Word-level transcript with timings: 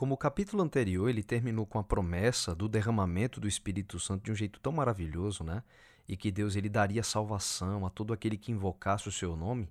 Como 0.00 0.14
o 0.14 0.16
capítulo 0.16 0.62
anterior, 0.62 1.10
ele 1.10 1.22
terminou 1.22 1.66
com 1.66 1.78
a 1.78 1.84
promessa 1.84 2.54
do 2.54 2.70
derramamento 2.70 3.38
do 3.38 3.46
Espírito 3.46 4.00
Santo 4.00 4.24
de 4.24 4.32
um 4.32 4.34
jeito 4.34 4.58
tão 4.58 4.72
maravilhoso, 4.72 5.44
né? 5.44 5.62
E 6.08 6.16
que 6.16 6.30
Deus 6.30 6.56
ele 6.56 6.70
daria 6.70 7.02
salvação 7.02 7.84
a 7.84 7.90
todo 7.90 8.14
aquele 8.14 8.38
que 8.38 8.50
invocasse 8.50 9.10
o 9.10 9.12
seu 9.12 9.36
nome. 9.36 9.68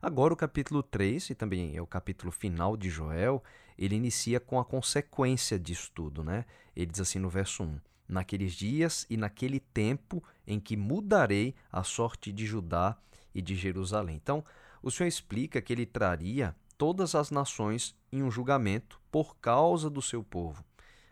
Agora 0.00 0.32
o 0.32 0.36
capítulo 0.36 0.82
3, 0.82 1.28
e 1.28 1.34
também 1.34 1.76
é 1.76 1.82
o 1.82 1.86
capítulo 1.86 2.32
final 2.32 2.74
de 2.74 2.88
Joel, 2.88 3.44
ele 3.76 3.96
inicia 3.96 4.40
com 4.40 4.58
a 4.58 4.64
consequência 4.64 5.58
disso 5.58 5.92
tudo, 5.94 6.24
né? 6.24 6.46
Ele 6.74 6.86
diz 6.86 7.02
assim 7.02 7.18
no 7.18 7.28
verso 7.28 7.62
1: 7.62 7.78
Naqueles 8.08 8.54
dias 8.54 9.04
e 9.10 9.16
naquele 9.18 9.60
tempo 9.60 10.24
em 10.46 10.58
que 10.58 10.74
mudarei 10.74 11.54
a 11.70 11.82
sorte 11.82 12.32
de 12.32 12.46
Judá 12.46 12.96
e 13.34 13.42
de 13.42 13.54
Jerusalém. 13.54 14.16
Então, 14.16 14.42
o 14.82 14.90
Senhor 14.90 15.06
explica 15.06 15.60
que 15.60 15.70
ele 15.70 15.84
traria 15.84 16.56
todas 16.78 17.14
as 17.14 17.30
nações 17.30 17.94
em 18.10 18.22
um 18.22 18.30
julgamento 18.30 18.98
por 19.16 19.38
causa 19.38 19.88
do 19.88 20.02
seu 20.02 20.22
povo, 20.22 20.62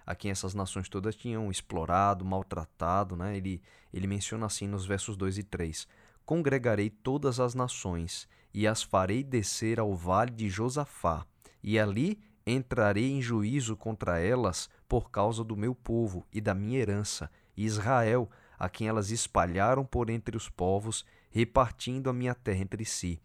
a 0.04 0.14
quem 0.14 0.30
essas 0.30 0.52
nações 0.52 0.90
todas 0.90 1.16
tinham 1.16 1.50
explorado, 1.50 2.22
maltratado. 2.22 3.16
Né? 3.16 3.34
Ele, 3.34 3.62
ele 3.94 4.06
menciona 4.06 4.44
assim 4.44 4.68
nos 4.68 4.84
versos 4.84 5.16
2 5.16 5.38
e 5.38 5.42
3: 5.42 5.88
Congregarei 6.22 6.90
todas 6.90 7.40
as 7.40 7.54
nações 7.54 8.28
e 8.52 8.66
as 8.66 8.82
farei 8.82 9.24
descer 9.24 9.80
ao 9.80 9.94
vale 9.94 10.32
de 10.32 10.50
Josafá, 10.50 11.24
e 11.62 11.78
ali 11.78 12.22
entrarei 12.46 13.10
em 13.10 13.22
juízo 13.22 13.74
contra 13.74 14.18
elas 14.18 14.68
por 14.86 15.10
causa 15.10 15.42
do 15.42 15.56
meu 15.56 15.74
povo 15.74 16.26
e 16.30 16.42
da 16.42 16.54
minha 16.54 16.78
herança, 16.78 17.30
Israel, 17.56 18.30
a 18.58 18.68
quem 18.68 18.86
elas 18.86 19.10
espalharam 19.10 19.82
por 19.82 20.10
entre 20.10 20.36
os 20.36 20.46
povos, 20.50 21.06
repartindo 21.30 22.10
a 22.10 22.12
minha 22.12 22.34
terra 22.34 22.60
entre 22.60 22.84
si 22.84 23.18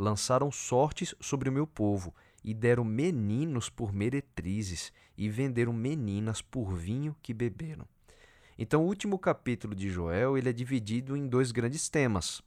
lançaram 0.00 0.50
sortes 0.50 1.14
sobre 1.20 1.50
o 1.50 1.52
meu 1.52 1.66
povo, 1.66 2.14
e 2.42 2.54
deram 2.54 2.84
meninos 2.84 3.68
por 3.68 3.92
meretrizes, 3.92 4.92
e 5.16 5.28
venderam 5.28 5.72
meninas 5.72 6.40
por 6.40 6.74
vinho 6.74 7.14
que 7.22 7.34
beberam. 7.34 7.86
Então, 8.58 8.82
o 8.82 8.86
último 8.86 9.18
capítulo 9.18 9.74
de 9.74 9.88
Joel 9.88 10.36
ele 10.36 10.48
é 10.48 10.52
dividido 10.52 11.16
em 11.16 11.26
dois 11.26 11.50
grandes 11.50 11.88
temas. 11.88 12.42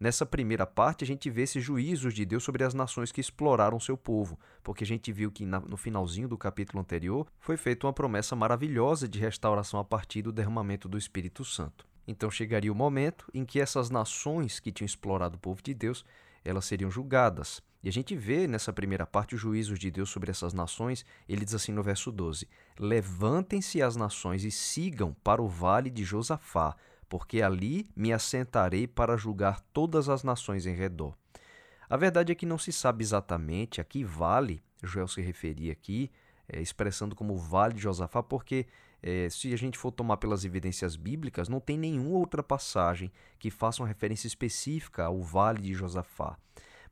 Nessa 0.00 0.24
primeira 0.24 0.64
parte, 0.64 1.02
a 1.02 1.06
gente 1.06 1.28
vê 1.28 1.42
esses 1.42 1.62
juízos 1.62 2.14
de 2.14 2.24
Deus 2.24 2.44
sobre 2.44 2.62
as 2.62 2.72
nações 2.72 3.10
que 3.10 3.20
exploraram 3.20 3.80
seu 3.80 3.96
povo, 3.96 4.38
porque 4.62 4.84
a 4.84 4.86
gente 4.86 5.10
viu 5.10 5.30
que 5.30 5.44
no 5.44 5.76
finalzinho 5.76 6.28
do 6.28 6.38
capítulo 6.38 6.80
anterior 6.80 7.26
foi 7.40 7.56
feita 7.56 7.86
uma 7.86 7.92
promessa 7.92 8.36
maravilhosa 8.36 9.08
de 9.08 9.18
restauração 9.18 9.80
a 9.80 9.84
partir 9.84 10.22
do 10.22 10.32
derramamento 10.32 10.88
do 10.88 10.96
Espírito 10.96 11.44
Santo. 11.44 11.84
Então 12.06 12.30
chegaria 12.30 12.72
o 12.72 12.76
momento 12.76 13.28
em 13.34 13.44
que 13.44 13.60
essas 13.60 13.90
nações 13.90 14.60
que 14.60 14.70
tinham 14.72 14.86
explorado 14.86 15.36
o 15.36 15.40
povo 15.40 15.60
de 15.62 15.74
Deus 15.74 16.04
elas 16.48 16.64
seriam 16.64 16.90
julgadas. 16.90 17.62
E 17.82 17.88
a 17.88 17.92
gente 17.92 18.16
vê 18.16 18.46
nessa 18.46 18.72
primeira 18.72 19.06
parte 19.06 19.34
os 19.34 19.40
juízos 19.40 19.78
de 19.78 19.90
Deus 19.90 20.10
sobre 20.10 20.30
essas 20.30 20.52
nações. 20.52 21.04
Ele 21.28 21.44
diz 21.44 21.54
assim 21.54 21.72
no 21.72 21.82
verso 21.82 22.10
12: 22.10 22.48
Levantem-se 22.78 23.80
as 23.82 23.94
nações 23.94 24.44
e 24.44 24.50
sigam 24.50 25.14
para 25.22 25.42
o 25.42 25.48
vale 25.48 25.90
de 25.90 26.04
Josafá, 26.04 26.76
porque 27.08 27.40
ali 27.42 27.88
me 27.94 28.12
assentarei 28.12 28.86
para 28.86 29.16
julgar 29.16 29.60
todas 29.72 30.08
as 30.08 30.24
nações 30.24 30.66
em 30.66 30.74
redor. 30.74 31.14
A 31.88 31.96
verdade 31.96 32.32
é 32.32 32.34
que 32.34 32.44
não 32.44 32.58
se 32.58 32.72
sabe 32.72 33.02
exatamente 33.02 33.80
a 33.80 33.84
que 33.84 34.04
vale 34.04 34.62
Joel 34.82 35.08
se 35.08 35.20
referia 35.20 35.72
aqui, 35.72 36.10
é, 36.48 36.60
expressando 36.60 37.16
como 37.16 37.36
vale 37.36 37.74
de 37.74 37.80
Josafá, 37.80 38.22
porque 38.22 38.66
é, 39.02 39.28
se 39.30 39.52
a 39.52 39.56
gente 39.56 39.78
for 39.78 39.92
tomar 39.92 40.16
pelas 40.16 40.44
evidências 40.44 40.96
bíblicas, 40.96 41.48
não 41.48 41.60
tem 41.60 41.78
nenhuma 41.78 42.18
outra 42.18 42.42
passagem 42.42 43.12
que 43.38 43.50
faça 43.50 43.82
uma 43.82 43.88
referência 43.88 44.26
específica 44.26 45.04
ao 45.04 45.22
Vale 45.22 45.62
de 45.62 45.74
Josafá. 45.74 46.36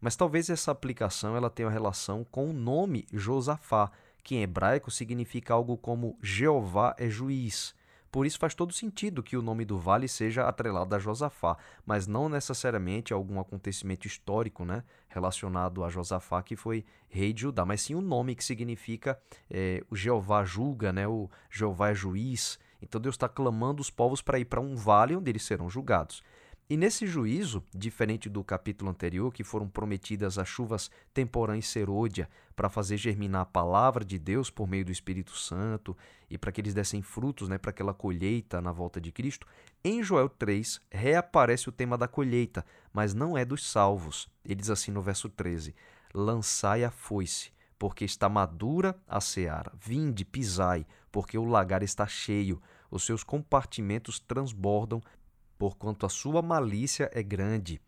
Mas 0.00 0.16
talvez 0.16 0.50
essa 0.50 0.70
aplicação 0.70 1.36
ela 1.36 1.50
tenha 1.50 1.70
relação 1.70 2.24
com 2.24 2.50
o 2.50 2.52
nome 2.52 3.06
Josafá, 3.12 3.90
que 4.22 4.36
em 4.36 4.42
hebraico 4.42 4.90
significa 4.90 5.54
algo 5.54 5.76
como 5.76 6.18
Jeová 6.22 6.94
é 6.98 7.08
juiz. 7.08 7.74
Por 8.16 8.24
isso 8.24 8.38
faz 8.38 8.54
todo 8.54 8.72
sentido 8.72 9.22
que 9.22 9.36
o 9.36 9.42
nome 9.42 9.62
do 9.62 9.78
vale 9.78 10.08
seja 10.08 10.48
atrelado 10.48 10.94
a 10.94 10.98
Josafá, 10.98 11.54
mas 11.84 12.06
não 12.06 12.30
necessariamente 12.30 13.12
a 13.12 13.16
algum 13.16 13.38
acontecimento 13.38 14.06
histórico 14.06 14.64
né, 14.64 14.84
relacionado 15.06 15.84
a 15.84 15.90
Josafá, 15.90 16.42
que 16.42 16.56
foi 16.56 16.82
rei 17.10 17.34
de 17.34 17.42
Judá, 17.42 17.66
mas 17.66 17.82
sim 17.82 17.94
o 17.94 18.00
nome 18.00 18.34
que 18.34 18.42
significa 18.42 19.20
é, 19.50 19.84
o 19.90 19.94
Jeová 19.94 20.42
julga, 20.44 20.94
né, 20.94 21.06
o 21.06 21.28
Jeová 21.50 21.90
é 21.90 21.94
juiz. 21.94 22.58
Então 22.80 22.98
Deus 22.98 23.16
está 23.16 23.28
clamando 23.28 23.82
os 23.82 23.90
povos 23.90 24.22
para 24.22 24.38
ir 24.38 24.46
para 24.46 24.62
um 24.62 24.74
vale 24.74 25.14
onde 25.14 25.30
eles 25.30 25.42
serão 25.42 25.68
julgados. 25.68 26.22
E 26.68 26.76
nesse 26.76 27.06
juízo, 27.06 27.62
diferente 27.72 28.28
do 28.28 28.42
capítulo 28.42 28.90
anterior, 28.90 29.32
que 29.32 29.44
foram 29.44 29.68
prometidas 29.68 30.36
as 30.36 30.48
chuvas 30.48 30.90
temporã 31.14 31.56
e 31.56 31.62
serôdia 31.62 32.28
para 32.56 32.68
fazer 32.68 32.96
germinar 32.96 33.42
a 33.42 33.46
palavra 33.46 34.04
de 34.04 34.18
Deus 34.18 34.50
por 34.50 34.66
meio 34.66 34.84
do 34.84 34.90
Espírito 34.90 35.36
Santo 35.36 35.96
e 36.28 36.36
para 36.36 36.50
que 36.50 36.60
eles 36.60 36.74
dessem 36.74 37.02
frutos 37.02 37.48
né, 37.48 37.56
para 37.56 37.70
aquela 37.70 37.94
colheita 37.94 38.60
na 38.60 38.72
volta 38.72 39.00
de 39.00 39.12
Cristo, 39.12 39.46
em 39.84 40.02
Joel 40.02 40.28
3 40.28 40.80
reaparece 40.90 41.68
o 41.68 41.72
tema 41.72 41.96
da 41.96 42.08
colheita, 42.08 42.66
mas 42.92 43.14
não 43.14 43.38
é 43.38 43.44
dos 43.44 43.70
salvos. 43.70 44.28
Ele 44.44 44.56
diz 44.56 44.68
assim 44.68 44.90
no 44.90 45.00
verso 45.00 45.28
13: 45.28 45.72
Lançai 46.12 46.82
a 46.82 46.90
foice, 46.90 47.52
porque 47.78 48.04
está 48.04 48.28
madura 48.28 48.98
a 49.06 49.20
seara. 49.20 49.72
Vinde, 49.80 50.24
pisai, 50.24 50.84
porque 51.12 51.38
o 51.38 51.44
lagar 51.44 51.84
está 51.84 52.08
cheio, 52.08 52.60
os 52.90 53.04
seus 53.04 53.22
compartimentos 53.22 54.18
transbordam 54.18 55.00
porquanto 55.58 56.06
a 56.06 56.08
sua 56.08 56.42
malícia 56.42 57.10
é 57.12 57.22
grande. 57.22 57.80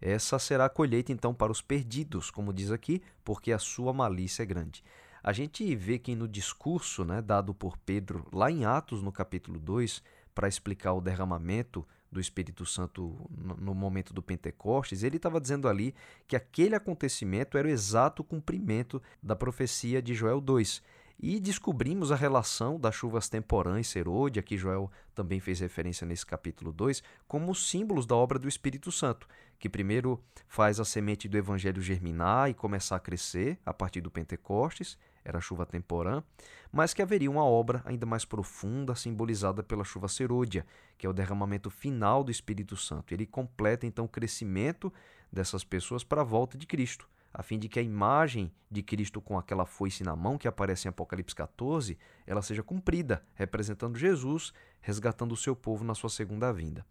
Essa 0.00 0.38
será 0.38 0.66
a 0.66 0.70
colheita 0.70 1.12
então 1.12 1.32
para 1.32 1.50
os 1.50 1.62
perdidos, 1.62 2.30
como 2.30 2.52
diz 2.52 2.70
aqui, 2.70 3.00
porque 3.24 3.52
a 3.52 3.58
sua 3.58 3.92
malícia 3.92 4.42
é 4.42 4.46
grande. 4.46 4.84
A 5.22 5.32
gente 5.32 5.74
vê 5.74 5.98
que 5.98 6.14
no 6.14 6.28
discurso 6.28 7.04
né, 7.04 7.22
dado 7.22 7.54
por 7.54 7.78
Pedro 7.78 8.26
lá 8.30 8.50
em 8.50 8.66
Atos, 8.66 9.02
no 9.02 9.10
capítulo 9.10 9.58
2, 9.58 10.02
para 10.34 10.48
explicar 10.48 10.92
o 10.92 11.00
derramamento 11.00 11.86
do 12.12 12.20
Espírito 12.20 12.66
Santo 12.66 13.28
no 13.58 13.74
momento 13.74 14.12
do 14.12 14.22
Pentecostes, 14.22 15.02
ele 15.02 15.16
estava 15.16 15.40
dizendo 15.40 15.66
ali 15.66 15.94
que 16.28 16.36
aquele 16.36 16.74
acontecimento 16.74 17.56
era 17.56 17.66
o 17.66 17.70
exato 17.70 18.22
cumprimento 18.22 19.02
da 19.22 19.34
profecia 19.34 20.02
de 20.02 20.14
Joel 20.14 20.40
2 20.40 20.82
e 21.18 21.38
descobrimos 21.38 22.10
a 22.10 22.16
relação 22.16 22.78
das 22.78 22.94
chuvas 22.94 23.28
temporã 23.28 23.80
e 23.80 23.84
serôdia, 23.84 24.42
que 24.42 24.56
Joel 24.56 24.90
também 25.14 25.40
fez 25.40 25.60
referência 25.60 26.06
nesse 26.06 26.26
capítulo 26.26 26.72
2, 26.72 27.02
como 27.26 27.54
símbolos 27.54 28.06
da 28.06 28.14
obra 28.14 28.38
do 28.38 28.48
Espírito 28.48 28.90
Santo, 28.90 29.28
que 29.58 29.68
primeiro 29.68 30.22
faz 30.48 30.80
a 30.80 30.84
semente 30.84 31.28
do 31.28 31.36
evangelho 31.36 31.80
germinar 31.80 32.50
e 32.50 32.54
começar 32.54 32.96
a 32.96 33.00
crescer 33.00 33.58
a 33.64 33.72
partir 33.72 34.00
do 34.00 34.10
Pentecostes, 34.10 34.98
era 35.24 35.38
a 35.38 35.40
chuva 35.40 35.64
temporã, 35.64 36.22
mas 36.70 36.92
que 36.92 37.00
haveria 37.00 37.30
uma 37.30 37.44
obra 37.44 37.80
ainda 37.86 38.04
mais 38.04 38.26
profunda, 38.26 38.94
simbolizada 38.94 39.62
pela 39.62 39.84
chuva 39.84 40.06
serôdia, 40.06 40.66
que 40.98 41.06
é 41.06 41.08
o 41.08 41.14
derramamento 41.14 41.70
final 41.70 42.22
do 42.22 42.30
Espírito 42.30 42.76
Santo. 42.76 43.14
Ele 43.14 43.24
completa 43.24 43.86
então 43.86 44.04
o 44.04 44.08
crescimento 44.08 44.92
dessas 45.32 45.64
pessoas 45.64 46.04
para 46.04 46.20
a 46.20 46.24
volta 46.24 46.58
de 46.58 46.66
Cristo 46.66 47.08
a 47.34 47.42
fim 47.42 47.58
de 47.58 47.68
que 47.68 47.80
a 47.80 47.82
imagem 47.82 48.52
de 48.70 48.80
Cristo 48.80 49.20
com 49.20 49.36
aquela 49.36 49.66
foice 49.66 50.04
na 50.04 50.14
mão 50.14 50.38
que 50.38 50.46
aparece 50.46 50.86
em 50.86 50.90
Apocalipse 50.90 51.34
14, 51.34 51.98
ela 52.24 52.40
seja 52.40 52.62
cumprida, 52.62 53.24
representando 53.34 53.98
Jesus, 53.98 54.52
resgatando 54.80 55.32
o 55.32 55.36
seu 55.36 55.56
povo 55.56 55.82
na 55.82 55.96
sua 55.96 56.08
segunda 56.08 56.52
vinda. 56.52 56.86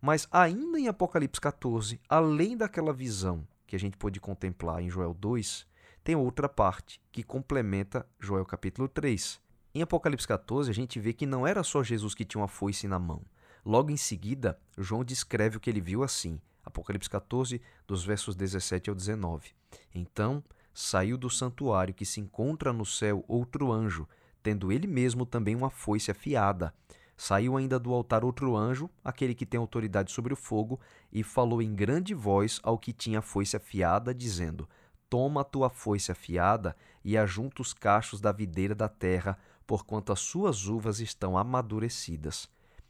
Mas 0.00 0.26
ainda 0.30 0.80
em 0.80 0.88
Apocalipse 0.88 1.38
14, 1.38 2.00
além 2.08 2.56
daquela 2.56 2.94
visão 2.94 3.46
que 3.66 3.76
a 3.76 3.78
gente 3.78 3.98
pôde 3.98 4.18
contemplar 4.20 4.82
em 4.82 4.88
Joel 4.88 5.12
2, 5.12 5.66
tem 6.02 6.16
outra 6.16 6.48
parte 6.48 6.98
que 7.12 7.22
complementa 7.22 8.06
Joel 8.18 8.46
capítulo 8.46 8.88
3. 8.88 9.38
Em 9.74 9.82
Apocalipse 9.82 10.26
14, 10.26 10.70
a 10.70 10.74
gente 10.74 10.98
vê 10.98 11.12
que 11.12 11.26
não 11.26 11.46
era 11.46 11.62
só 11.62 11.82
Jesus 11.82 12.14
que 12.14 12.24
tinha 12.24 12.40
uma 12.40 12.48
foice 12.48 12.88
na 12.88 12.98
mão. 12.98 13.22
Logo 13.64 13.90
em 13.90 13.96
seguida, 13.96 14.58
João 14.78 15.04
descreve 15.04 15.56
o 15.56 15.60
que 15.60 15.68
ele 15.68 15.80
viu 15.80 16.02
assim: 16.02 16.40
Apocalipse 16.64 17.10
14, 17.10 17.60
dos 17.86 18.04
versos 18.04 18.34
17 18.34 18.90
ao 18.90 18.96
19. 18.96 19.50
Então 19.94 20.42
saiu 20.72 21.16
do 21.16 21.30
santuário 21.30 21.94
que 21.94 22.04
se 22.04 22.20
encontra 22.20 22.72
no 22.72 22.84
céu 22.84 23.24
outro 23.28 23.70
anjo, 23.70 24.08
tendo 24.42 24.72
ele 24.72 24.86
mesmo 24.86 25.24
também 25.24 25.54
uma 25.54 25.70
foice 25.70 26.10
afiada. 26.10 26.74
Saiu 27.16 27.56
ainda 27.56 27.78
do 27.78 27.92
altar 27.92 28.24
outro 28.24 28.56
anjo, 28.56 28.90
aquele 29.04 29.34
que 29.34 29.46
tem 29.46 29.58
autoridade 29.58 30.10
sobre 30.10 30.32
o 30.32 30.36
fogo, 30.36 30.80
e 31.12 31.22
falou 31.22 31.62
em 31.62 31.74
grande 31.74 32.12
voz 32.12 32.60
ao 32.62 32.76
que 32.76 32.92
tinha 32.92 33.20
a 33.20 33.22
foice 33.22 33.56
afiada, 33.56 34.12
dizendo: 34.12 34.68
Toma 35.08 35.42
a 35.42 35.44
tua 35.44 35.70
foice 35.70 36.10
afiada 36.10 36.76
e 37.04 37.16
ajunta 37.16 37.62
os 37.62 37.72
cachos 37.72 38.20
da 38.20 38.32
videira 38.32 38.74
da 38.74 38.88
terra, 38.88 39.38
porquanto 39.64 40.12
as 40.12 40.18
suas 40.18 40.66
uvas 40.66 40.98
estão 40.98 41.38
amadurecidas. 41.38 42.48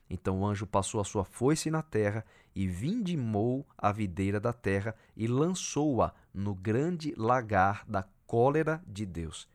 Então 0.08 0.40
o 0.40 0.46
anjo 0.46 0.66
passou 0.66 1.00
a 1.00 1.04
sua 1.04 1.24
foice 1.24 1.70
na 1.70 1.82
terra 1.82 2.24
e 2.54 2.66
vindimou 2.66 3.66
a 3.76 3.90
videira 3.90 4.38
da 4.38 4.52
terra 4.52 4.94
e 5.16 5.26
lançou-a 5.26 6.14
no 6.32 6.54
grande 6.54 7.14
lagar 7.16 7.84
da 7.88 8.04
cólera 8.26 8.82
de 8.86 9.04
Deus. 9.06 9.48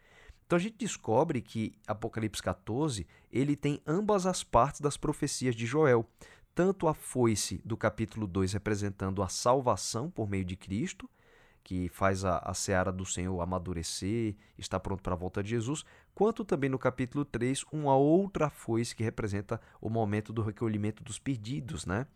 Então 0.45 0.57
a 0.57 0.59
gente 0.59 0.77
descobre 0.77 1.41
que 1.41 1.75
Apocalipse 1.85 2.41
14, 2.41 3.05
ele 3.31 3.55
tem 3.55 3.79
ambas 3.85 4.25
as 4.25 4.43
partes 4.43 4.81
das 4.81 4.97
profecias 4.97 5.55
de 5.55 5.65
Joel, 5.65 6.09
tanto 6.55 6.87
a 6.87 6.93
foice 6.93 7.61
do 7.63 7.77
capítulo 7.77 8.25
2 8.25 8.53
representando 8.53 9.21
a 9.21 9.29
salvação 9.29 10.09
por 10.09 10.27
meio 10.27 10.43
de 10.43 10.55
Cristo, 10.55 11.09
que 11.69 11.87
faz 11.87 12.25
a, 12.25 12.39
a 12.39 12.51
seara 12.55 12.91
do 12.91 13.05
Senhor 13.05 13.39
amadurecer, 13.39 14.35
está 14.57 14.79
pronto 14.79 15.03
para 15.03 15.13
a 15.13 15.15
volta 15.15 15.43
de 15.43 15.51
Jesus, 15.51 15.85
quanto 16.15 16.43
também 16.43 16.67
no 16.67 16.79
capítulo 16.79 17.23
3, 17.23 17.63
uma 17.71 17.95
outra 17.95 18.49
foice 18.49 18.95
que 18.95 19.03
representa 19.03 19.61
o 19.79 19.87
momento 19.87 20.33
do 20.33 20.41
recolhimento 20.41 21.03
dos 21.03 21.19
perdidos, 21.19 21.85
né? 21.85 22.07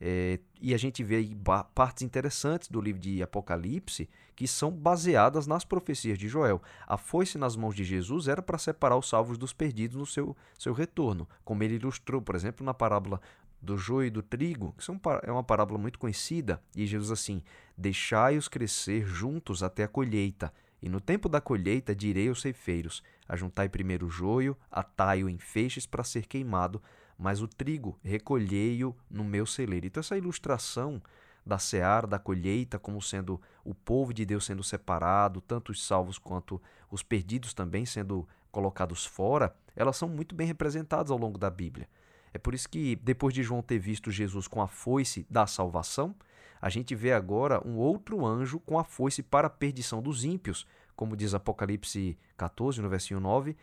É, 0.00 0.40
e 0.58 0.72
a 0.72 0.78
gente 0.78 1.04
vê 1.04 1.16
aí 1.16 1.36
partes 1.74 2.02
interessantes 2.02 2.68
do 2.68 2.80
livro 2.80 3.00
de 3.00 3.22
Apocalipse 3.22 4.08
que 4.34 4.48
são 4.48 4.70
baseadas 4.70 5.46
nas 5.46 5.64
profecias 5.64 6.18
de 6.18 6.26
Joel. 6.26 6.62
A 6.86 6.96
foice 6.96 7.36
nas 7.36 7.56
mãos 7.56 7.74
de 7.74 7.84
Jesus 7.84 8.26
era 8.26 8.40
para 8.40 8.56
separar 8.56 8.96
os 8.96 9.08
salvos 9.08 9.36
dos 9.36 9.52
perdidos 9.52 9.96
no 9.96 10.06
seu, 10.06 10.34
seu 10.58 10.72
retorno, 10.72 11.28
como 11.44 11.62
ele 11.62 11.74
ilustrou, 11.74 12.22
por 12.22 12.34
exemplo, 12.34 12.64
na 12.64 12.72
parábola 12.72 13.20
do 13.64 13.76
joio 13.76 14.06
e 14.06 14.10
do 14.10 14.22
trigo, 14.22 14.74
que 14.76 14.84
são, 14.84 15.00
é 15.22 15.32
uma 15.32 15.42
parábola 15.42 15.78
muito 15.78 15.98
conhecida, 15.98 16.62
e 16.76 16.86
Jesus 16.86 17.10
assim: 17.10 17.42
Deixai-os 17.76 18.46
crescer 18.46 19.04
juntos 19.06 19.62
até 19.62 19.84
a 19.84 19.88
colheita, 19.88 20.52
e 20.80 20.88
no 20.88 21.00
tempo 21.00 21.28
da 21.28 21.40
colheita 21.40 21.94
direi 21.94 22.28
aos 22.28 22.42
ceifeiros: 22.42 23.02
Ajuntai 23.28 23.68
primeiro 23.68 24.06
o 24.06 24.10
joio, 24.10 24.56
atai-o 24.70 25.28
em 25.28 25.38
feixes 25.38 25.86
para 25.86 26.04
ser 26.04 26.26
queimado, 26.26 26.82
mas 27.18 27.40
o 27.40 27.48
trigo 27.48 27.98
recolhei-o 28.04 28.94
no 29.10 29.24
meu 29.24 29.46
celeiro. 29.46 29.86
Então, 29.86 30.00
essa 30.00 30.16
ilustração 30.16 31.02
da 31.44 31.58
seara, 31.58 32.06
da 32.06 32.18
colheita, 32.18 32.78
como 32.78 33.00
sendo 33.00 33.40
o 33.64 33.74
povo 33.74 34.12
de 34.12 34.24
Deus 34.24 34.44
sendo 34.44 34.62
separado, 34.62 35.40
tanto 35.40 35.72
os 35.72 35.84
salvos 35.84 36.18
quanto 36.18 36.60
os 36.90 37.02
perdidos 37.02 37.52
também 37.52 37.84
sendo 37.84 38.26
colocados 38.50 39.04
fora, 39.04 39.54
elas 39.74 39.96
são 39.96 40.08
muito 40.08 40.34
bem 40.34 40.46
representadas 40.46 41.10
ao 41.10 41.18
longo 41.18 41.38
da 41.38 41.50
Bíblia. 41.50 41.88
É 42.34 42.38
por 42.38 42.52
isso 42.52 42.68
que, 42.68 42.96
depois 42.96 43.32
de 43.32 43.44
João 43.44 43.62
ter 43.62 43.78
visto 43.78 44.10
Jesus 44.10 44.48
com 44.48 44.60
a 44.60 44.66
foice 44.66 45.24
da 45.30 45.46
salvação, 45.46 46.16
a 46.60 46.68
gente 46.68 46.92
vê 46.92 47.12
agora 47.12 47.64
um 47.64 47.76
outro 47.76 48.26
anjo 48.26 48.58
com 48.58 48.76
a 48.76 48.82
foice 48.82 49.22
para 49.22 49.46
a 49.46 49.50
perdição 49.50 50.02
dos 50.02 50.24
ímpios, 50.24 50.66
como 50.96 51.16
diz 51.16 51.32
Apocalipse 51.32 52.18
14, 52.36 52.82
no 52.82 52.88
versículo 52.88 53.20
9. 53.20 53.56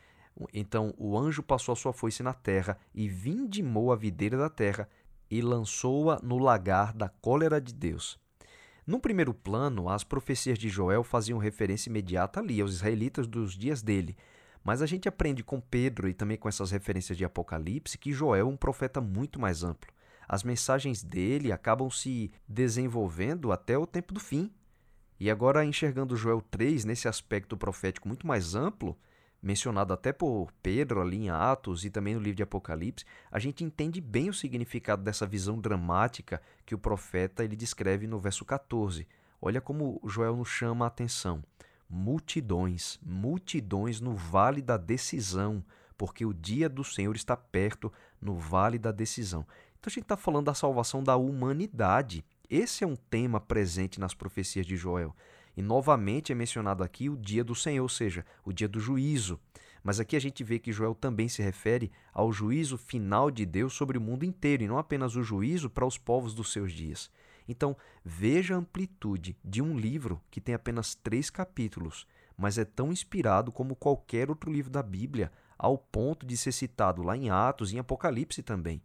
Então 0.53 0.93
o 0.97 1.17
anjo 1.17 1.43
passou 1.43 1.73
a 1.73 1.75
sua 1.75 1.91
foice 1.91 2.23
na 2.23 2.33
terra 2.33 2.77
e 2.95 3.09
vindimou 3.09 3.91
a 3.91 3.95
videira 3.97 4.37
da 4.37 4.49
terra 4.49 4.87
e 5.29 5.41
lançou-a 5.41 6.19
no 6.23 6.37
lagar 6.37 6.93
da 6.93 7.09
cólera 7.09 7.59
de 7.59 7.73
Deus. 7.73 8.17
No 8.87 8.99
primeiro 8.99 9.33
plano, 9.33 9.89
as 9.89 10.03
profecias 10.03 10.57
de 10.57 10.69
Joel 10.69 11.03
faziam 11.03 11.37
referência 11.37 11.89
imediata 11.89 12.39
ali 12.39 12.61
aos 12.61 12.73
israelitas 12.73 13.27
dos 13.27 13.53
dias 13.53 13.81
dele, 13.81 14.15
mas 14.63 14.81
a 14.81 14.85
gente 14.85 15.07
aprende 15.07 15.43
com 15.43 15.59
Pedro 15.59 16.07
e 16.07 16.13
também 16.13 16.37
com 16.37 16.47
essas 16.47 16.71
referências 16.71 17.17
de 17.17 17.25
Apocalipse 17.25 17.97
que 17.97 18.13
Joel 18.13 18.47
é 18.47 18.49
um 18.49 18.57
profeta 18.57 19.01
muito 19.01 19.39
mais 19.39 19.63
amplo. 19.63 19.91
As 20.27 20.43
mensagens 20.43 21.03
dele 21.03 21.51
acabam 21.51 21.89
se 21.89 22.31
desenvolvendo 22.47 23.51
até 23.51 23.77
o 23.77 23.87
tempo 23.87 24.13
do 24.13 24.19
fim. 24.19 24.51
E 25.19 25.29
agora, 25.29 25.65
enxergando 25.65 26.15
Joel 26.15 26.41
3 26.41 26.85
nesse 26.85 27.07
aspecto 27.07 27.57
profético 27.57 28.07
muito 28.07 28.25
mais 28.25 28.55
amplo, 28.55 28.97
mencionado 29.41 29.93
até 29.93 30.13
por 30.13 30.51
Pedro 30.61 31.01
ali 31.01 31.17
em 31.17 31.29
Atos 31.29 31.83
e 31.83 31.89
também 31.89 32.13
no 32.13 32.21
livro 32.21 32.37
de 32.37 32.43
Apocalipse, 32.43 33.05
a 33.31 33.39
gente 33.39 33.63
entende 33.63 33.99
bem 33.99 34.29
o 34.29 34.33
significado 34.33 35.03
dessa 35.03 35.25
visão 35.25 35.59
dramática 35.59 36.41
que 36.65 36.75
o 36.75 36.79
profeta 36.79 37.43
ele 37.43 37.55
descreve 37.55 38.07
no 38.07 38.19
verso 38.19 38.45
14. 38.45 39.07
Olha 39.41 39.59
como 39.59 39.99
Joel 40.05 40.35
nos 40.35 40.49
chama 40.49 40.85
a 40.85 40.87
atenção 40.87 41.43
multidões, 41.91 42.97
multidões 43.03 43.99
no 43.99 44.15
vale 44.15 44.61
da 44.61 44.77
decisão, 44.77 45.63
porque 45.97 46.25
o 46.25 46.33
dia 46.33 46.69
do 46.69 46.83
Senhor 46.83 47.15
está 47.15 47.35
perto 47.35 47.91
no 48.21 48.35
vale 48.35 48.79
da 48.79 48.91
decisão. 48.91 49.45
Então 49.77 49.87
a 49.87 49.89
gente 49.89 50.03
está 50.03 50.15
falando 50.15 50.45
da 50.45 50.53
salvação 50.53 51.03
da 51.03 51.17
humanidade. 51.17 52.23
Esse 52.49 52.83
é 52.83 52.87
um 52.87 52.95
tema 52.95 53.41
presente 53.41 53.99
nas 53.99 54.13
profecias 54.13 54.65
de 54.65 54.77
Joel. 54.77 55.15
E 55.55 55.61
novamente 55.61 56.31
é 56.31 56.35
mencionado 56.35 56.81
aqui 56.81 57.09
o 57.09 57.17
dia 57.17 57.43
do 57.43 57.53
Senhor, 57.53 57.83
ou 57.83 57.89
seja, 57.89 58.25
o 58.45 58.53
dia 58.53 58.69
do 58.69 58.79
juízo. 58.79 59.37
Mas 59.83 59.99
aqui 59.99 60.15
a 60.15 60.19
gente 60.19 60.43
vê 60.43 60.59
que 60.59 60.71
Joel 60.71 60.95
também 60.95 61.27
se 61.27 61.41
refere 61.41 61.91
ao 62.13 62.31
juízo 62.31 62.77
final 62.77 63.29
de 63.29 63.45
Deus 63.45 63.73
sobre 63.73 63.97
o 63.97 64.01
mundo 64.01 64.23
inteiro, 64.23 64.63
e 64.63 64.67
não 64.67 64.77
apenas 64.77 65.15
o 65.15 65.23
juízo 65.23 65.69
para 65.69 65.85
os 65.85 65.97
povos 65.97 66.33
dos 66.33 66.53
seus 66.53 66.71
dias. 66.71 67.11
Então, 67.51 67.75
veja 68.03 68.55
a 68.55 68.57
amplitude 68.57 69.37
de 69.43 69.61
um 69.61 69.77
livro 69.77 70.21
que 70.31 70.39
tem 70.39 70.55
apenas 70.55 70.95
três 70.95 71.29
capítulos, 71.29 72.07
mas 72.37 72.57
é 72.57 72.63
tão 72.63 72.91
inspirado 72.91 73.51
como 73.51 73.75
qualquer 73.75 74.29
outro 74.29 74.51
livro 74.51 74.71
da 74.71 74.81
Bíblia, 74.81 75.31
ao 75.57 75.77
ponto 75.77 76.25
de 76.25 76.37
ser 76.37 76.53
citado 76.53 77.03
lá 77.03 77.15
em 77.15 77.29
Atos 77.29 77.71
e 77.71 77.75
em 77.75 77.79
Apocalipse 77.79 78.41
também. 78.41 78.81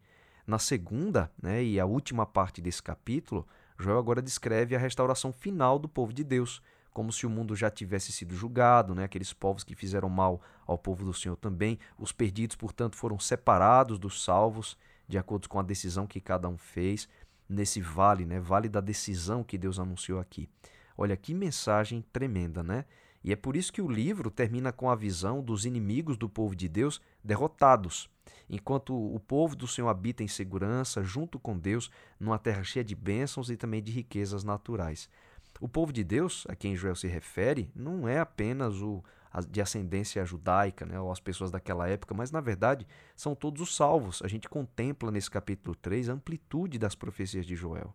Na 0.47 0.59
segunda 0.59 1.31
né, 1.41 1.63
e 1.63 1.79
a 1.79 1.87
última 1.87 2.27
parte 2.27 2.61
desse 2.61 2.83
capítulo, 2.83 3.47
Joel 3.79 3.99
agora 3.99 4.21
descreve 4.21 4.75
a 4.75 4.79
restauração 4.79 5.33
final 5.33 5.79
do 5.79 5.89
povo 5.89 6.13
de 6.13 6.25
Deus, 6.25 6.61
como 6.93 7.13
se 7.13 7.25
o 7.25 7.31
mundo 7.31 7.55
já 7.55 7.71
tivesse 7.71 8.11
sido 8.11 8.35
julgado, 8.35 8.95
né? 8.95 9.05
aqueles 9.05 9.33
povos 9.33 9.63
que 9.63 9.75
fizeram 9.75 10.09
mal 10.09 10.41
ao 10.67 10.79
povo 10.79 11.05
do 11.05 11.15
Senhor 11.15 11.37
também. 11.37 11.79
Os 11.99 12.11
perdidos, 12.11 12.57
portanto, 12.57 12.97
foram 12.97 13.19
separados 13.19 13.99
dos 13.99 14.25
salvos, 14.25 14.77
de 15.07 15.19
acordo 15.19 15.49
com 15.49 15.59
a 15.61 15.63
decisão 15.63 16.07
que 16.07 16.21
cada 16.21 16.49
um 16.49 16.57
fez 16.57 17.09
nesse 17.49 17.81
vale, 17.81 18.25
né? 18.25 18.41
Vale 18.41 18.69
da 18.69 18.81
decisão 18.81 19.45
que 19.45 19.59
Deus 19.59 19.79
anunciou 19.79 20.19
aqui. 20.19 20.49
Olha 20.97 21.17
que 21.17 21.35
mensagem 21.35 22.05
tremenda, 22.13 22.63
né? 22.63 22.85
E 23.23 23.33
é 23.33 23.37
por 23.37 23.57
isso 23.57 23.73
que 23.73 23.83
o 23.83 23.91
livro 23.91 24.31
termina 24.31 24.73
com 24.73 24.89
a 24.89 24.95
visão 24.95 25.43
dos 25.43 25.65
inimigos 25.65 26.17
do 26.17 26.29
povo 26.29 26.55
de 26.55 26.69
Deus 26.69 27.01
derrotados, 27.25 28.09
enquanto 28.49 28.95
o 28.95 29.19
povo 29.19 29.57
do 29.57 29.67
Senhor 29.67 29.89
habita 29.89 30.23
em 30.23 30.29
segurança 30.29 31.03
junto 31.03 31.39
com 31.39 31.59
Deus 31.59 31.91
numa 32.21 32.39
terra 32.39 32.63
cheia 32.63 32.85
de 32.85 32.95
bênçãos 32.95 33.51
e 33.51 33.57
também 33.57 33.83
de 33.83 33.91
riquezas 33.91 34.45
naturais. 34.45 35.11
O 35.61 35.69
povo 35.69 35.93
de 35.93 36.05
Deus, 36.05 36.47
a 36.49 36.55
quem 36.55 36.77
Joel 36.77 36.95
se 36.95 37.09
refere, 37.09 37.69
não 37.75 38.07
é 38.07 38.21
apenas 38.21 38.81
o 38.81 39.03
de 39.45 39.61
ascendência 39.61 40.25
judaica, 40.25 40.87
né, 40.87 40.99
ou 41.01 41.11
as 41.11 41.21
pessoas 41.21 41.51
daquela 41.51 41.89
época, 41.89 42.15
mas 42.15 42.31
na 42.31 42.41
verdade 42.41 42.87
são 43.15 43.35
todos 43.35 43.61
os 43.61 43.75
salvos. 43.75 44.23
A 44.23 44.29
gente 44.29 44.49
contempla 44.49 45.11
nesse 45.11 45.31
capítulo 45.31 45.75
3 45.75 46.09
a 46.09 46.13
amplitude 46.13 46.79
das 46.79 46.95
profecias 46.95 47.45
de 47.45 47.55
Joel. 47.55 47.95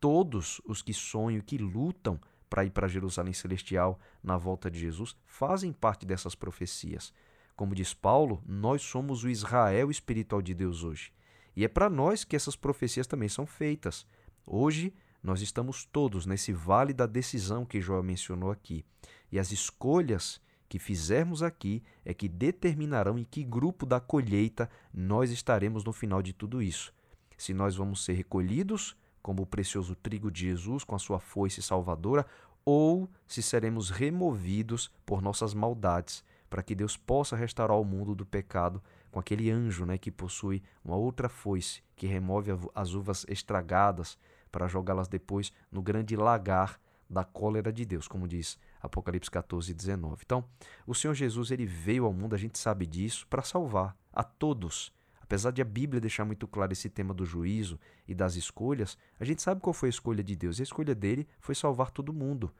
Todos 0.00 0.60
os 0.64 0.82
que 0.82 0.94
sonham 0.94 1.40
que 1.42 1.58
lutam 1.58 2.18
para 2.48 2.64
ir 2.64 2.70
para 2.70 2.88
Jerusalém 2.88 3.32
celestial 3.32 4.00
na 4.22 4.36
volta 4.36 4.70
de 4.70 4.80
Jesus 4.80 5.16
fazem 5.24 5.72
parte 5.72 6.04
dessas 6.04 6.34
profecias. 6.34 7.12
Como 7.54 7.74
diz 7.74 7.94
Paulo, 7.94 8.42
nós 8.46 8.82
somos 8.82 9.22
o 9.22 9.28
Israel 9.28 9.90
espiritual 9.90 10.40
de 10.40 10.54
Deus 10.54 10.82
hoje. 10.82 11.12
E 11.54 11.64
é 11.64 11.68
para 11.68 11.90
nós 11.90 12.24
que 12.24 12.34
essas 12.34 12.56
profecias 12.56 13.06
também 13.06 13.28
são 13.28 13.46
feitas. 13.46 14.06
Hoje, 14.46 14.94
nós 15.22 15.42
estamos 15.42 15.84
todos 15.84 16.24
nesse 16.24 16.52
vale 16.52 16.94
da 16.94 17.06
decisão 17.06 17.66
que 17.66 17.80
Joel 17.80 18.02
mencionou 18.02 18.50
aqui. 18.50 18.84
E 19.30 19.38
as 19.38 19.52
escolhas 19.52 20.40
que 20.70 20.78
fizermos 20.78 21.42
aqui 21.42 21.82
é 22.04 22.14
que 22.14 22.28
determinarão 22.28 23.18
em 23.18 23.24
que 23.24 23.42
grupo 23.42 23.84
da 23.84 23.98
colheita 23.98 24.70
nós 24.94 25.32
estaremos 25.32 25.82
no 25.82 25.92
final 25.92 26.22
de 26.22 26.32
tudo 26.32 26.62
isso. 26.62 26.94
Se 27.36 27.52
nós 27.52 27.74
vamos 27.74 28.04
ser 28.04 28.12
recolhidos, 28.12 28.96
como 29.20 29.42
o 29.42 29.46
precioso 29.46 29.96
trigo 29.96 30.30
de 30.30 30.42
Jesus 30.42 30.84
com 30.84 30.94
a 30.94 30.98
sua 31.00 31.18
foice 31.18 31.60
salvadora, 31.60 32.24
ou 32.64 33.10
se 33.26 33.42
seremos 33.42 33.90
removidos 33.90 34.92
por 35.04 35.20
nossas 35.20 35.52
maldades, 35.54 36.22
para 36.48 36.62
que 36.62 36.76
Deus 36.76 36.96
possa 36.96 37.34
restaurar 37.34 37.76
o 37.76 37.84
mundo 37.84 38.14
do 38.14 38.24
pecado 38.24 38.80
com 39.10 39.18
aquele 39.18 39.50
anjo 39.50 39.84
né, 39.84 39.98
que 39.98 40.12
possui 40.12 40.62
uma 40.84 40.94
outra 40.94 41.28
foice 41.28 41.82
que 41.96 42.06
remove 42.06 42.52
as 42.76 42.94
uvas 42.94 43.26
estragadas 43.28 44.16
para 44.52 44.68
jogá-las 44.68 45.08
depois 45.08 45.52
no 45.70 45.82
grande 45.82 46.14
lagar 46.14 46.80
da 47.08 47.24
cólera 47.24 47.72
de 47.72 47.84
Deus, 47.84 48.06
como 48.06 48.28
diz 48.28 48.56
Apocalipse 48.80 49.30
14, 49.30 49.74
19. 49.74 50.22
Então, 50.24 50.44
o 50.86 50.94
Senhor 50.94 51.14
Jesus 51.14 51.50
ele 51.50 51.66
veio 51.66 52.04
ao 52.04 52.12
mundo, 52.12 52.34
a 52.34 52.38
gente 52.38 52.58
sabe 52.58 52.86
disso, 52.86 53.26
para 53.28 53.42
salvar 53.42 53.96
a 54.12 54.24
todos. 54.24 54.92
Apesar 55.20 55.52
de 55.52 55.62
a 55.62 55.64
Bíblia 55.64 56.00
deixar 56.00 56.24
muito 56.24 56.48
claro 56.48 56.72
esse 56.72 56.88
tema 56.88 57.14
do 57.14 57.24
juízo 57.24 57.78
e 58.08 58.14
das 58.14 58.34
escolhas, 58.34 58.98
a 59.18 59.24
gente 59.24 59.42
sabe 59.42 59.60
qual 59.60 59.72
foi 59.72 59.88
a 59.88 59.90
escolha 59.90 60.24
de 60.24 60.34
Deus. 60.34 60.58
E 60.58 60.62
a 60.62 60.64
escolha 60.64 60.94
dele 60.94 61.28
foi 61.38 61.54
salvar 61.54 61.90
todo 61.90 62.12
mundo 62.12 62.52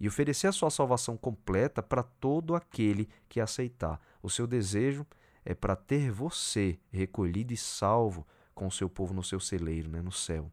e 0.00 0.08
oferecer 0.08 0.46
a 0.46 0.52
sua 0.52 0.70
salvação 0.70 1.16
completa 1.16 1.82
para 1.82 2.02
todo 2.02 2.54
aquele 2.54 3.06
que 3.28 3.38
aceitar. 3.38 4.00
O 4.22 4.30
seu 4.30 4.46
desejo 4.46 5.06
é 5.44 5.54
para 5.54 5.76
ter 5.76 6.10
você 6.10 6.78
recolhido 6.90 7.52
e 7.52 7.56
salvo 7.56 8.26
com 8.54 8.66
o 8.66 8.72
seu 8.72 8.88
povo 8.88 9.12
no 9.12 9.22
seu 9.22 9.38
celeiro, 9.38 9.90
né, 9.90 10.00
no 10.00 10.10
céu. 10.10 10.50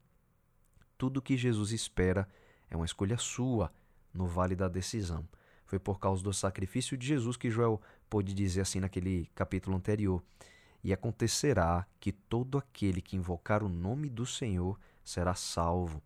Tudo 0.97 1.21
que 1.21 1.37
Jesus 1.37 1.71
espera 1.71 2.27
é 2.69 2.75
uma 2.75 2.85
escolha 2.85 3.17
sua 3.17 3.71
no 4.17 4.25
vale 4.25 4.55
da 4.55 4.67
decisão. 4.67 5.23
Foi 5.65 5.77
por 5.77 5.99
causa 5.99 6.23
do 6.23 6.33
sacrifício 6.33 6.97
de 6.97 7.05
Jesus 7.05 7.37
que 7.37 7.51
Joel 7.51 7.79
pôde 8.09 8.33
dizer 8.33 8.61
assim 8.61 8.79
naquele 8.79 9.29
capítulo 9.35 9.77
anterior: 9.77 10.23
E 10.83 10.91
acontecerá 10.91 11.85
que 11.99 12.11
todo 12.11 12.57
aquele 12.57 13.01
que 13.01 13.15
invocar 13.15 13.63
o 13.63 13.69
nome 13.69 14.09
do 14.09 14.25
Senhor 14.25 14.79
será 15.03 15.35
salvo. 15.35 16.01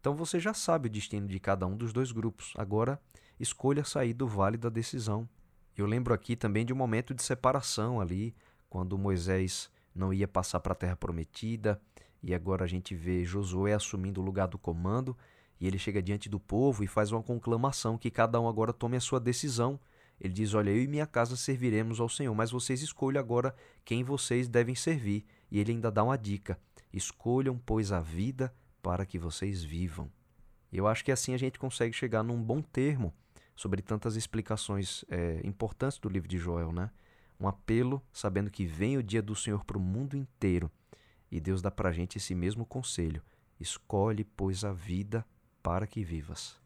Então 0.00 0.14
você 0.14 0.38
já 0.38 0.54
sabe 0.54 0.86
o 0.88 0.90
destino 0.90 1.26
de 1.26 1.38
cada 1.40 1.66
um 1.66 1.76
dos 1.76 1.92
dois 1.92 2.12
grupos. 2.12 2.52
Agora, 2.56 3.00
escolha 3.40 3.84
sair 3.84 4.14
do 4.14 4.26
vale 4.26 4.56
da 4.56 4.68
decisão. 4.68 5.28
Eu 5.76 5.84
lembro 5.84 6.14
aqui 6.14 6.36
também 6.36 6.64
de 6.64 6.72
um 6.72 6.76
momento 6.76 7.12
de 7.12 7.22
separação 7.22 8.00
ali, 8.00 8.34
quando 8.70 8.96
Moisés 8.96 9.68
não 9.94 10.12
ia 10.12 10.28
passar 10.28 10.60
para 10.60 10.72
a 10.72 10.76
terra 10.76 10.96
prometida, 10.96 11.80
e 12.22 12.34
agora 12.34 12.64
a 12.64 12.68
gente 12.68 12.94
vê 12.94 13.24
Josué 13.24 13.74
assumindo 13.74 14.20
o 14.20 14.24
lugar 14.24 14.46
do 14.46 14.58
comando 14.58 15.16
E 15.60 15.66
ele 15.66 15.78
chega 15.78 16.02
diante 16.02 16.28
do 16.28 16.38
povo 16.38 16.84
e 16.84 16.86
faz 16.86 17.12
uma 17.12 17.22
conclamação 17.22 17.96
que 17.96 18.10
cada 18.10 18.40
um 18.40 18.48
agora 18.48 18.72
tome 18.72 18.96
a 18.96 19.00
sua 19.00 19.18
decisão. 19.18 19.80
Ele 20.20 20.32
diz: 20.32 20.54
Olha, 20.54 20.70
eu 20.70 20.82
e 20.82 20.86
minha 20.86 21.06
casa 21.06 21.36
serviremos 21.36 22.00
ao 22.00 22.08
Senhor, 22.08 22.34
mas 22.34 22.50
vocês 22.50 22.82
escolham 22.82 23.20
agora 23.20 23.54
quem 23.84 24.04
vocês 24.04 24.48
devem 24.48 24.74
servir. 24.74 25.24
E 25.50 25.58
ele 25.58 25.72
ainda 25.72 25.90
dá 25.90 26.04
uma 26.04 26.16
dica: 26.18 26.58
Escolham, 26.92 27.58
pois, 27.58 27.92
a 27.92 28.00
vida 28.00 28.54
para 28.82 29.06
que 29.06 29.18
vocês 29.18 29.64
vivam. 29.64 30.10
Eu 30.72 30.86
acho 30.86 31.04
que 31.04 31.12
assim 31.12 31.32
a 31.32 31.38
gente 31.38 31.58
consegue 31.58 31.94
chegar 31.94 32.22
num 32.22 32.42
bom 32.42 32.60
termo 32.60 33.14
sobre 33.54 33.80
tantas 33.80 34.14
explicações 34.16 35.04
é, 35.08 35.40
importantes 35.42 35.98
do 35.98 36.08
livro 36.08 36.28
de 36.28 36.38
Joel, 36.38 36.70
né? 36.72 36.90
Um 37.40 37.48
apelo, 37.48 38.02
sabendo 38.12 38.50
que 38.50 38.66
vem 38.66 38.96
o 38.96 39.02
dia 39.02 39.22
do 39.22 39.34
Senhor 39.34 39.64
para 39.64 39.78
o 39.78 39.80
mundo 39.80 40.16
inteiro. 40.16 40.70
E 41.30 41.40
Deus 41.40 41.60
dá 41.60 41.70
para 41.70 41.88
a 41.88 41.92
gente 41.92 42.18
esse 42.18 42.34
mesmo 42.34 42.64
conselho: 42.64 43.22
escolhe, 43.58 44.24
pois, 44.24 44.64
a 44.64 44.72
vida 44.72 45.24
para 45.66 45.88
que 45.88 46.04
vivas. 46.04 46.65